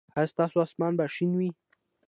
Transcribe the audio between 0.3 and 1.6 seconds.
ستاسو اسمان به شین وي؟